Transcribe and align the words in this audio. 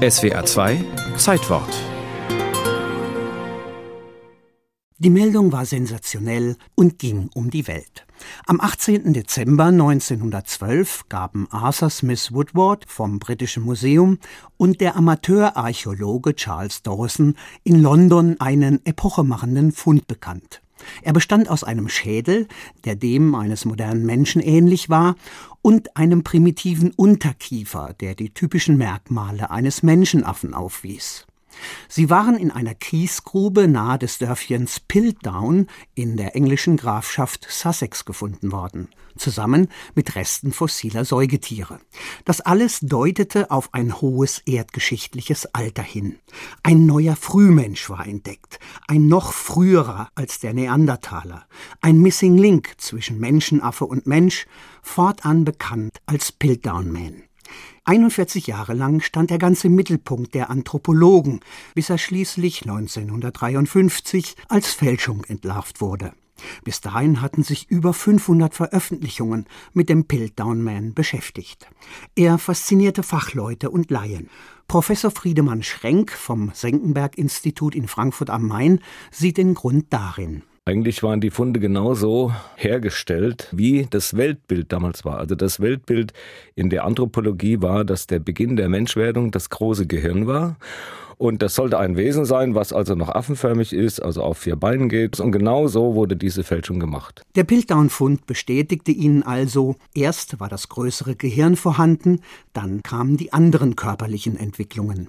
SWR 0.00 0.46
2 0.46 0.82
Zeitwort 1.18 1.68
Die 4.96 5.10
Meldung 5.10 5.52
war 5.52 5.66
sensationell 5.66 6.56
und 6.74 6.98
ging 6.98 7.28
um 7.34 7.50
die 7.50 7.66
Welt. 7.68 8.06
Am 8.46 8.62
18. 8.62 9.12
Dezember 9.12 9.66
1912 9.66 11.10
gaben 11.10 11.48
Arthur 11.50 11.90
Smith 11.90 12.32
Woodward 12.32 12.86
vom 12.88 13.18
Britischen 13.18 13.62
Museum 13.62 14.18
und 14.56 14.80
der 14.80 14.96
Amateurarchäologe 14.96 16.34
Charles 16.34 16.82
Dawson 16.82 17.36
in 17.62 17.82
London 17.82 18.40
einen 18.40 18.80
epochemachenden 18.86 19.70
Fund 19.70 20.06
bekannt. 20.06 20.62
Er 21.02 21.12
bestand 21.12 21.48
aus 21.48 21.64
einem 21.64 21.88
Schädel, 21.88 22.48
der 22.84 22.96
dem 22.96 23.34
eines 23.34 23.64
modernen 23.64 24.04
Menschen 24.06 24.40
ähnlich 24.40 24.88
war, 24.88 25.16
und 25.62 25.96
einem 25.96 26.24
primitiven 26.24 26.92
Unterkiefer, 26.92 27.94
der 28.00 28.14
die 28.14 28.30
typischen 28.30 28.76
Merkmale 28.78 29.50
eines 29.50 29.82
Menschenaffen 29.82 30.54
aufwies. 30.54 31.26
Sie 31.88 32.10
waren 32.10 32.36
in 32.36 32.50
einer 32.50 32.74
Kiesgrube 32.74 33.68
nahe 33.68 33.98
des 33.98 34.18
Dörfchens 34.18 34.80
Piltdown 34.80 35.66
in 35.94 36.16
der 36.16 36.36
englischen 36.36 36.76
Grafschaft 36.76 37.46
Sussex 37.48 38.04
gefunden 38.04 38.52
worden, 38.52 38.88
zusammen 39.16 39.68
mit 39.94 40.14
Resten 40.16 40.52
fossiler 40.52 41.04
Säugetiere. 41.04 41.80
Das 42.24 42.40
alles 42.40 42.80
deutete 42.80 43.50
auf 43.50 43.72
ein 43.72 44.00
hohes 44.00 44.40
erdgeschichtliches 44.46 45.54
Alter 45.54 45.82
hin. 45.82 46.18
Ein 46.62 46.86
neuer 46.86 47.16
Frühmensch 47.16 47.90
war 47.90 48.06
entdeckt, 48.06 48.58
ein 48.86 49.08
noch 49.08 49.32
früherer 49.32 50.08
als 50.14 50.40
der 50.40 50.54
Neandertaler, 50.54 51.46
ein 51.80 51.98
Missing 52.00 52.38
Link 52.38 52.74
zwischen 52.78 53.18
Menschenaffe 53.18 53.84
und 53.86 54.06
Mensch, 54.06 54.46
fortan 54.82 55.44
bekannt 55.44 55.98
als 56.06 56.32
Piltdown 56.32 56.90
Man. 56.90 57.29
41 57.84 58.46
Jahre 58.46 58.74
lang 58.74 59.00
stand 59.00 59.30
er 59.30 59.38
ganz 59.38 59.64
im 59.64 59.74
Mittelpunkt 59.74 60.34
der 60.34 60.50
Anthropologen, 60.50 61.40
bis 61.74 61.90
er 61.90 61.98
schließlich 61.98 62.62
1953 62.62 64.36
als 64.48 64.72
Fälschung 64.72 65.24
entlarvt 65.24 65.80
wurde. 65.80 66.12
Bis 66.64 66.80
dahin 66.80 67.20
hatten 67.20 67.42
sich 67.42 67.70
über 67.70 67.92
500 67.92 68.54
Veröffentlichungen 68.54 69.46
mit 69.72 69.88
dem 69.88 70.04
Piltdown 70.04 70.62
Man 70.62 70.94
beschäftigt. 70.94 71.68
Er 72.14 72.38
faszinierte 72.38 73.02
Fachleute 73.02 73.70
und 73.70 73.90
Laien. 73.90 74.30
Professor 74.68 75.10
Friedemann 75.10 75.62
Schrenk 75.62 76.12
vom 76.12 76.52
Senckenberg-Institut 76.54 77.74
in 77.74 77.88
Frankfurt 77.88 78.30
am 78.30 78.46
Main 78.46 78.80
sieht 79.10 79.36
den 79.36 79.54
Grund 79.54 79.86
darin. 79.90 80.42
Eigentlich 80.70 81.02
waren 81.02 81.20
die 81.20 81.30
Funde 81.30 81.58
genauso 81.58 82.32
hergestellt, 82.54 83.48
wie 83.50 83.88
das 83.90 84.16
Weltbild 84.16 84.70
damals 84.70 85.04
war. 85.04 85.18
Also 85.18 85.34
das 85.34 85.58
Weltbild 85.58 86.12
in 86.54 86.70
der 86.70 86.84
Anthropologie 86.84 87.60
war, 87.60 87.84
dass 87.84 88.06
der 88.06 88.20
Beginn 88.20 88.54
der 88.54 88.68
Menschwerdung 88.68 89.32
das 89.32 89.50
große 89.50 89.88
Gehirn 89.88 90.28
war. 90.28 90.58
Und 91.18 91.42
das 91.42 91.56
sollte 91.56 91.76
ein 91.76 91.96
Wesen 91.96 92.24
sein, 92.24 92.54
was 92.54 92.72
also 92.72 92.94
noch 92.94 93.08
affenförmig 93.08 93.72
ist, 93.72 93.98
also 93.98 94.22
auf 94.22 94.38
vier 94.38 94.54
Beinen 94.54 94.88
geht. 94.88 95.18
Und 95.18 95.32
genau 95.32 95.66
so 95.66 95.96
wurde 95.96 96.14
diese 96.14 96.44
Fälschung 96.44 96.78
gemacht. 96.78 97.22
Der 97.34 97.42
Piltdown-Fund 97.42 98.26
bestätigte 98.26 98.92
ihnen 98.92 99.24
also, 99.24 99.74
erst 99.92 100.38
war 100.38 100.48
das 100.48 100.68
größere 100.68 101.16
Gehirn 101.16 101.56
vorhanden, 101.56 102.20
dann 102.52 102.84
kamen 102.84 103.16
die 103.16 103.32
anderen 103.32 103.74
körperlichen 103.74 104.36
Entwicklungen. 104.36 105.08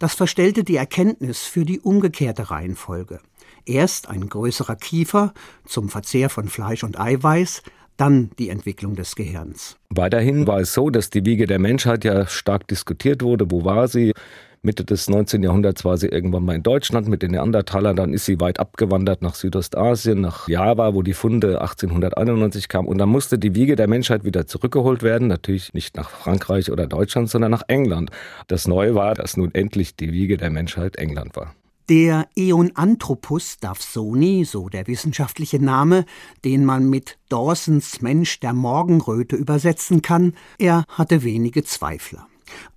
Das 0.00 0.14
verstellte 0.14 0.64
die 0.64 0.76
Erkenntnis 0.76 1.42
für 1.42 1.66
die 1.66 1.78
umgekehrte 1.78 2.50
Reihenfolge. 2.50 3.20
Erst 3.66 4.08
ein 4.08 4.30
größerer 4.30 4.74
Kiefer 4.76 5.34
zum 5.66 5.90
Verzehr 5.90 6.30
von 6.30 6.48
Fleisch 6.48 6.82
und 6.84 6.98
Eiweiß, 6.98 7.62
dann 7.98 8.30
die 8.38 8.48
Entwicklung 8.48 8.96
des 8.96 9.14
Gehirns. 9.14 9.76
Weiterhin 9.90 10.46
war 10.46 10.60
es 10.60 10.72
so, 10.72 10.88
dass 10.88 11.10
die 11.10 11.26
Wiege 11.26 11.46
der 11.46 11.58
Menschheit 11.58 12.06
ja 12.06 12.26
stark 12.26 12.66
diskutiert 12.68 13.22
wurde. 13.22 13.50
Wo 13.50 13.66
war 13.66 13.88
sie? 13.88 14.14
Mitte 14.62 14.84
des 14.84 15.08
19. 15.08 15.42
Jahrhunderts 15.42 15.86
war 15.86 15.96
sie 15.96 16.08
irgendwann 16.08 16.44
mal 16.44 16.54
in 16.54 16.62
Deutschland 16.62 17.08
mit 17.08 17.22
den 17.22 17.30
Neandertalern. 17.30 17.96
Dann 17.96 18.12
ist 18.12 18.26
sie 18.26 18.40
weit 18.40 18.60
abgewandert 18.60 19.22
nach 19.22 19.34
Südostasien, 19.34 20.20
nach 20.20 20.48
Java, 20.48 20.92
wo 20.92 21.00
die 21.00 21.14
Funde 21.14 21.62
1891 21.62 22.68
kamen. 22.68 22.86
Und 22.86 22.98
dann 22.98 23.08
musste 23.08 23.38
die 23.38 23.54
Wiege 23.54 23.74
der 23.74 23.88
Menschheit 23.88 24.22
wieder 24.24 24.46
zurückgeholt 24.46 25.02
werden. 25.02 25.28
Natürlich 25.28 25.72
nicht 25.72 25.96
nach 25.96 26.10
Frankreich 26.10 26.70
oder 26.70 26.86
Deutschland, 26.86 27.30
sondern 27.30 27.52
nach 27.52 27.62
England. 27.68 28.10
Das 28.48 28.68
Neue 28.68 28.94
war, 28.94 29.14
dass 29.14 29.38
nun 29.38 29.54
endlich 29.54 29.96
die 29.96 30.12
Wiege 30.12 30.36
der 30.36 30.50
Menschheit 30.50 30.96
England 30.96 31.36
war. 31.36 31.54
Der 31.88 32.28
Eonanthropus 32.36 33.56
Davsoni, 33.60 34.44
so 34.44 34.68
der 34.68 34.86
wissenschaftliche 34.86 35.58
Name, 35.58 36.04
den 36.44 36.66
man 36.66 36.90
mit 36.90 37.16
Dawsons 37.30 38.02
Mensch 38.02 38.40
der 38.40 38.52
Morgenröte 38.52 39.36
übersetzen 39.36 40.02
kann, 40.02 40.34
er 40.58 40.84
hatte 40.90 41.24
wenige 41.24 41.64
Zweifler. 41.64 42.26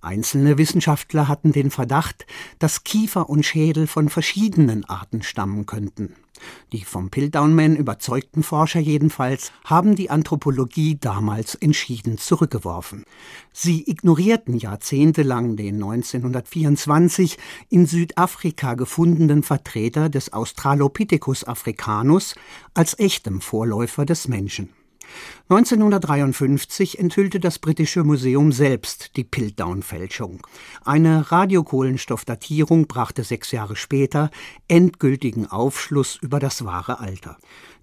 Einzelne 0.00 0.58
Wissenschaftler 0.58 1.28
hatten 1.28 1.52
den 1.52 1.70
Verdacht, 1.70 2.26
dass 2.58 2.84
Kiefer 2.84 3.28
und 3.28 3.44
Schädel 3.44 3.86
von 3.86 4.08
verschiedenen 4.08 4.84
Arten 4.84 5.22
stammen 5.22 5.66
könnten. 5.66 6.14
Die 6.72 6.84
vom 6.84 7.10
Piltdown-Man 7.10 7.76
überzeugten 7.76 8.42
Forscher 8.42 8.80
jedenfalls 8.80 9.52
haben 9.64 9.94
die 9.94 10.10
Anthropologie 10.10 10.96
damals 11.00 11.54
entschieden 11.54 12.18
zurückgeworfen. 12.18 13.04
Sie 13.52 13.88
ignorierten 13.88 14.56
jahrzehntelang 14.56 15.56
den 15.56 15.76
1924 15.76 17.38
in 17.68 17.86
Südafrika 17.86 18.74
gefundenen 18.74 19.42
Vertreter 19.42 20.08
des 20.08 20.32
Australopithecus 20.32 21.44
africanus 21.44 22.34
als 22.74 22.98
echtem 22.98 23.40
Vorläufer 23.40 24.04
des 24.04 24.28
Menschen. 24.28 24.70
1953 25.48 26.98
enthüllte 26.98 27.40
das 27.40 27.58
britische 27.58 28.04
Museum 28.04 28.52
selbst 28.52 29.16
die 29.16 29.24
Piltdown-Fälschung. 29.24 30.46
Eine 30.84 31.30
Radiokohlenstoffdatierung 31.30 32.86
brachte 32.86 33.24
sechs 33.24 33.50
Jahre 33.50 33.76
später 33.76 34.30
endgültigen 34.68 35.46
Aufschluss 35.46 36.18
über 36.20 36.40
das 36.40 36.64
wahre 36.64 37.00
Alter. 37.00 37.36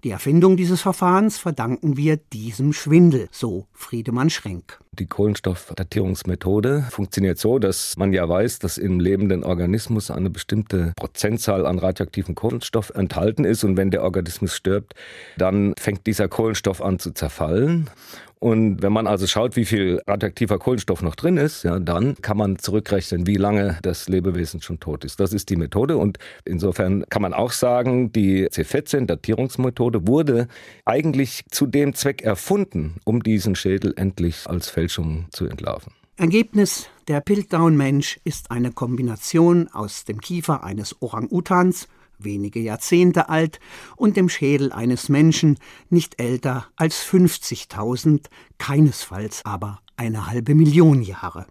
Die 0.04 0.10
Erfindung 0.10 0.56
dieses 0.56 0.80
Verfahrens 0.80 1.38
verdanken 1.38 1.96
wir 1.96 2.16
diesem 2.16 2.72
Schwindel, 2.72 3.28
so 3.30 3.68
Friedemann 3.72 4.30
Schrenk. 4.30 4.80
Die 4.98 5.06
Kohlenstoffdatierungsmethode 5.06 6.86
funktioniert 6.90 7.38
so, 7.38 7.58
dass 7.58 7.96
man 7.96 8.12
ja 8.12 8.28
weiß, 8.28 8.58
dass 8.58 8.76
im 8.76 9.00
lebenden 9.00 9.42
Organismus 9.42 10.10
eine 10.10 10.28
bestimmte 10.28 10.92
Prozentzahl 10.96 11.64
an 11.64 11.78
radioaktivem 11.78 12.34
Kohlenstoff 12.34 12.90
enthalten 12.90 13.46
ist. 13.46 13.64
Und 13.64 13.78
wenn 13.78 13.90
der 13.90 14.02
Organismus 14.02 14.54
stirbt, 14.54 14.94
dann 15.38 15.72
fängt 15.78 16.06
dieser 16.06 16.28
Kohlenstoff 16.28 16.82
an 16.82 16.98
zu 16.98 17.12
zerfallen 17.12 17.88
und 18.42 18.82
wenn 18.82 18.92
man 18.92 19.06
also 19.06 19.28
schaut, 19.28 19.54
wie 19.54 19.64
viel 19.64 20.02
radioaktiver 20.04 20.58
Kohlenstoff 20.58 21.00
noch 21.00 21.14
drin 21.14 21.36
ist, 21.36 21.62
ja, 21.62 21.78
dann 21.78 22.16
kann 22.22 22.36
man 22.36 22.58
zurückrechnen, 22.58 23.24
wie 23.28 23.36
lange 23.36 23.78
das 23.82 24.08
Lebewesen 24.08 24.60
schon 24.60 24.80
tot 24.80 25.04
ist. 25.04 25.20
Das 25.20 25.32
ist 25.32 25.48
die 25.48 25.54
Methode. 25.54 25.96
Und 25.96 26.18
insofern 26.44 27.04
kann 27.08 27.22
man 27.22 27.34
auch 27.34 27.52
sagen, 27.52 28.10
die 28.10 28.48
C14-Datierungsmethode 28.48 30.08
wurde 30.08 30.48
eigentlich 30.84 31.44
zu 31.52 31.66
dem 31.68 31.94
Zweck 31.94 32.22
erfunden, 32.22 32.96
um 33.04 33.22
diesen 33.22 33.54
Schädel 33.54 33.94
endlich 33.96 34.48
als 34.48 34.68
Fälschung 34.68 35.26
zu 35.30 35.46
entlarven. 35.46 35.92
Ergebnis 36.16 36.88
der 37.06 37.20
Piltdown-Mensch 37.20 38.18
ist 38.24 38.50
eine 38.50 38.72
Kombination 38.72 39.68
aus 39.68 40.04
dem 40.04 40.20
Kiefer 40.20 40.64
eines 40.64 41.00
Orang-Utans 41.00 41.86
wenige 42.24 42.60
Jahrzehnte 42.60 43.28
alt, 43.28 43.60
und 43.96 44.16
dem 44.16 44.28
Schädel 44.28 44.72
eines 44.72 45.08
Menschen 45.08 45.58
nicht 45.90 46.20
älter 46.20 46.66
als 46.76 47.04
50.000, 47.04 48.26
keinesfalls 48.58 49.44
aber 49.44 49.80
eine 49.96 50.26
halbe 50.26 50.54
Million 50.54 51.02
Jahre. 51.02 51.46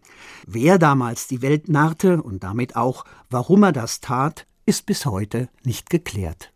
Wer 0.47 0.77
damals 0.77 1.27
die 1.27 1.41
Welt 1.41 1.69
narrte 1.69 2.21
und 2.21 2.43
damit 2.43 2.75
auch, 2.75 3.05
warum 3.29 3.63
er 3.63 3.71
das 3.71 4.01
tat, 4.01 4.47
ist 4.65 4.85
bis 4.85 5.05
heute 5.05 5.49
nicht 5.63 5.89
geklärt. 5.89 6.49